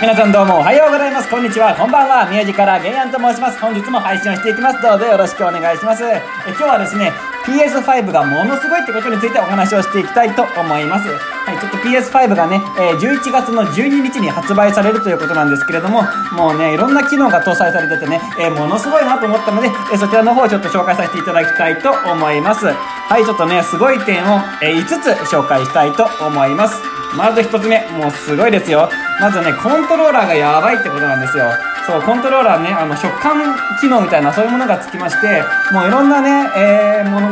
[0.00, 1.28] 皆さんどうもおはようございます。
[1.28, 1.74] こんにちは。
[1.74, 2.30] こんばんは。
[2.30, 3.58] ミュージカラーゲイアンと申します。
[3.58, 4.80] 本日も配信をしていきます。
[4.80, 6.04] どうぞよろしくお願いします。
[6.06, 7.10] え今日はですね、
[7.42, 11.08] PS5 がものすごいってことについてお話をしていきたいと思います。
[11.10, 22.66] はい、ちょっと PS5 がね、え11月の12日に発売されるということなんですけれども、もうね、いろんな機能が搭載されててね、えものすごいなと思ったので、えそちらの方をちょっと紹介させていただきたいと思います。
[22.66, 26.97] はい、ちょっとね、すごい点を、え5つ紹介したいと思います。
[27.16, 28.88] まず1つ目、もうすごいですよ。
[29.20, 31.44] まずね、コントローラーがやばいってことなんですよ。
[31.86, 33.40] そう、コントローラーね、あの、食感
[33.80, 37.27] 機能みたいな、そういうものがつきまして、もういろんなね、えー、もの、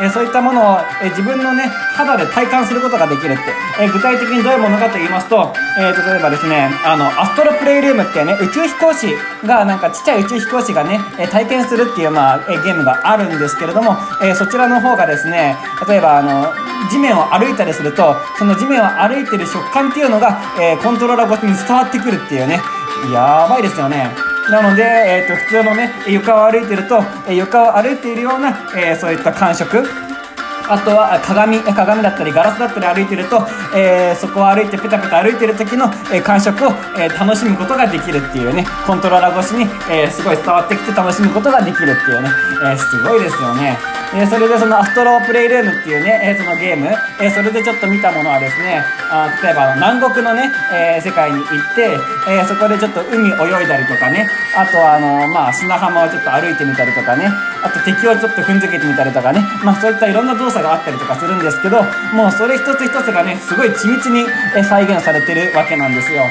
[0.00, 3.42] えそういったものを、え自分のね、肌で体感することができるって。
[3.80, 9.14] え具体的にどういうものかと言いますと、えー、例えばですね、あの、アストロプレイルームっていうね、宇宙飛行士
[9.46, 15.56] が、なんかちっちゃい宇宙飛行士がね、え体験するっていう、まあ、えゲームがあるんですけれども、えそちらの方がですね、
[15.88, 16.52] 例えばあの、
[16.90, 22.60] 地面を歩いたりすると、その地面を歩いてる食感っていうのが、えコントローラー越しに伝わってくるっていうね、
[23.12, 24.33] やばいですよね。
[24.50, 29.84] なので、えー、と普通のね床を歩いてると、え床を歩いているような、えーそういった感触。
[30.66, 42.28] あとは鏡鏡だったりガラスだったり歩いてると、えーそこを歩いてペタペタ歩いてる時の、えー感触を、えー楽しむことができるっていうねコントローラー越しに、えすごい伝わってきて楽しむことができるっていうね、
[42.62, 43.76] えーすごいですよね、
[44.14, 46.86] えーそれでそのアストロプレイルームっていうね、えーそのゲーム、
[47.20, 51.98] えそれでちょっと見たものはですねあ例えば南国のね、え世界に行って、
[52.30, 54.28] えそこでちょっと海泳いだりとかね。
[54.56, 57.26] あとあのまあ砂浜をちょっと歩いてみたりとかね。
[57.62, 59.40] あと敵をちょっと踏んづけてみたりとかね。
[59.64, 61.82] まあそういったいろんな動作があったりとかするんですけど
[62.14, 64.24] もうそれ一つ一つがねすごい緻密に
[64.62, 66.22] 再現されてるわけなんですよ。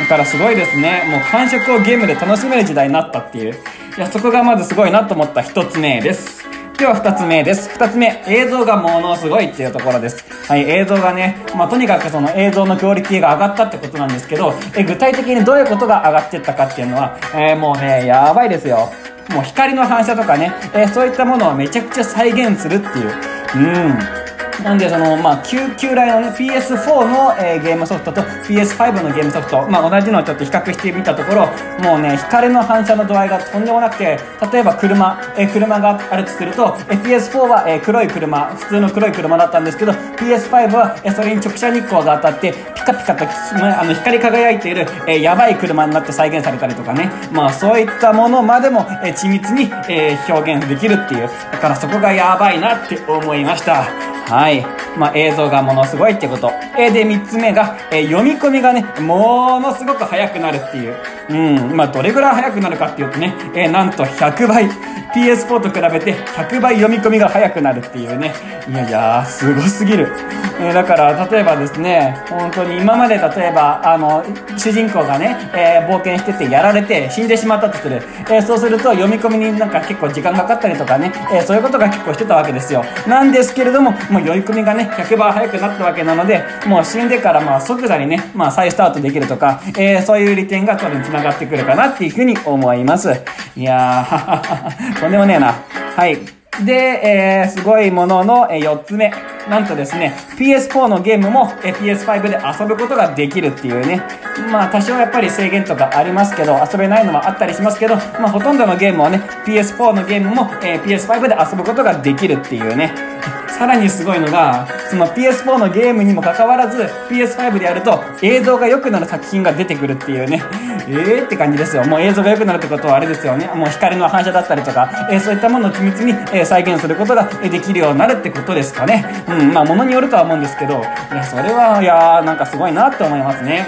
[0.00, 3.54] だからすごいですねもう感触をゲームで楽しめる時代になったっていう
[3.96, 6.46] いやそこがまずすごいなと思った一つ目です
[6.78, 7.70] では二つ目です。
[7.70, 10.26] 二つ目、映像がものすごいっていうところです。
[10.46, 18.90] はい、映像がね、まあ、とにかくその映像のクオリティが上がったってことなんですけど、え具体的にどういうことが上がってったかっていうのは、えーもうね、やばいですよ。
[19.30, 23.14] もう光の反射とかね、えーそういったものをめちゃくちゃ再現するっていう。
[23.56, 24.25] うん。
[24.64, 31.46] なんでその、まあ、旧、旧来のね、PS4 の、えーゲームソフトと PS5 のゲームソフト、まあ、同じのをちょっと比較してみたところ、
[31.84, 34.18] もうね、光の反射の度合いがとんでもなくて、
[34.52, 54.15] 例えば車、えー車があるとすると、えー PS4 は、えー黒い車、普通の黒い車だったんですけど、PS5 は、えーそれに直射日光が当たって、ピカピカと、ああの、光り輝いている、えーやばい車になって再現されたりとかね、まあ、そういったものまでも、えー緻密に、えー表現できるっていう、だからそこがやばいなって思いました。
[54.28, 54.66] はい。
[54.98, 56.50] まあ、映像がものすごいってこと。
[56.78, 60.96] えで、三つ目が、え読み込みがね、ものすごく速くなるっていう。
[61.30, 61.34] う
[61.72, 61.76] ん。
[61.76, 64.68] まあ、どれぐらい速くなるかっていうとね、えなんと100倍。
[65.14, 68.34] PS4 と比べて100倍読み込みが速くなるっていうね。
[68.68, 70.12] いやいや、すごすぎる。
[70.58, 74.24] えーだから、例えばですね、本当に今まで例えば、あの、
[74.56, 78.02] 主人公がね、えー冒険しててやられて死んでしまったとする。
[78.30, 82.84] えーそうすると読み込みになんか結構時間かかったりとかね、えーそういうことが結構してたわけですよ。
[83.06, 93.10] なんですけれども、もう読み込みがね、100倍速くなったわけなので、もう死んでからまあ即座にね、まあ再スタートできるとか、えーそういう利点が多分繋がってくるかなっていうふうに思います。
[93.56, 95.54] いやー、 とんでもねえな。
[95.96, 96.35] はい。
[96.64, 99.12] で、えー、すごいものの、えー、4つ目。
[99.48, 104.02] なんとですね、PS4 のゲームも、えー PS5 で遊ぶことができるっていうね。
[104.50, 113.15] まあ、多少やっぱり制限とかありますけど、遊べないのはあったりしますけど、まあ、ほとんどのゲームはね、PS4 のゲームも、えー PS5 で遊ぶことができるっていうね。
[113.58, 120.42] さらにすごいのが、その PS4 のゲームにもかかわらず、PS5 でやると映像が良くなる作品が出てくるっていうね。
[120.88, 121.84] えーって感じですよ。
[121.84, 123.50] もう映像が良くなるってことはあれですよね。
[123.54, 129.04] もう光の反射だったりとか、えーそういったものを緻密に、えー再現することができるようになるってことですかね。
[129.26, 133.66] うん、まあ、ものによるとは思うんですけど、いや、それは、いやー、なんかすごいなって思いますね。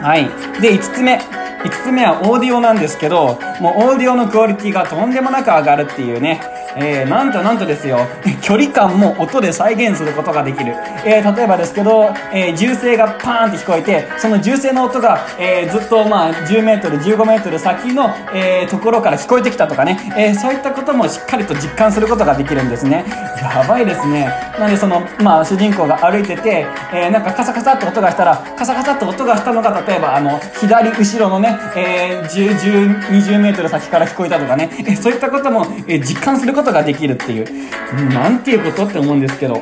[0.00, 0.30] はい。
[0.60, 1.20] で、5つ目。
[1.64, 6.40] 5つ目はオーディオなんですけど、もうオーディオのクオリティがとんでもなく上がるっていうね。
[6.76, 7.98] えー、なんとなんとですよ、
[8.42, 10.74] 距離感も音で再現することができる。
[11.04, 23.04] えー、例えばですけど、えー、銃声がパーンって聞こえて、その銃声の音が、えー、ずっとまあ10メートル、15メートル先の、えー、ところから聞こえてきたとかね、えー、そういったこともしっかりと実感することができるんですね。
[23.40, 24.49] やばいですね。
[24.58, 39.56] なんでその、まあ主人公が歩いてて、えー、なんかカサカサって音がしたら、カサカサって音がしたのが、例えばあの、左後ろのね、えー、10、10、20メートル先から聞こえたとかね、えーそういったことも、えー実感することができるっていう、なんていうことって思うんですけど、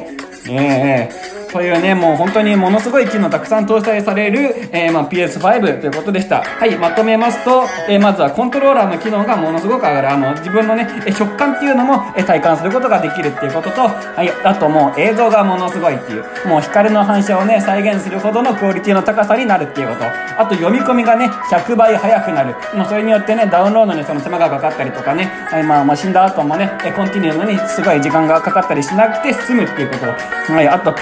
[0.48, 6.42] ええというね、もう本当にものすごい機能たくさん搭載される、えー、まあ PS5 ということでした。
[6.42, 10.10] はい、まとめますと、えー、まずはコントローラーの機能がものすごく上がる。
[10.10, 20.04] あの、自分のね、食感っていうのも、体感することができるっていうことと、はい、あともう映像がものすごいっていう、もう光の反射をね、再現するほどのクオリティの高さになるっていうこと。
[20.04, 22.54] あと読み込みがね、100倍速くなる。
[22.74, 30.52] もうそれによってね、ダウンロードにその手間がかかったりとかね、はい、まあ、まあ、死んだ後もね、コンティニューのにすごい時間がかかったりしなくて済むっていうこと。
[30.52, 30.92] はい、あと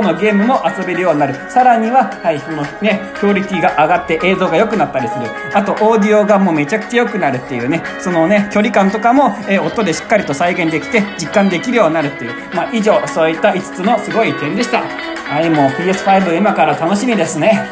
[0.00, 1.34] 4のゲームも遊べるようになる。
[1.50, 5.26] さらには、はい、そのね、クオリティが上がって映像が良くなったりする。
[5.54, 12.32] あと、オーディオがもうめちゃくちゃ良くなるっていうね、そのね、距離感とかも、え、音でしっかりと再現できて、実感できるようになるっていう。
[12.54, 14.82] まあ、以上、そういった5つのすごい点でした。
[14.82, 17.66] はい、もう PS5 今から楽しみですね。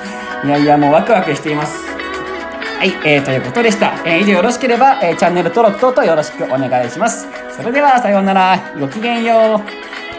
[0.44, 1.90] いやいや、もうワクワクしています。
[2.78, 3.92] はい、えー、ということでした。
[4.06, 7.28] えー、以上よろしければ、えー、チャンネル登録等々よろしくお願いします。
[7.54, 8.58] それでは、さようなら。
[8.80, 9.89] ごきげんよう。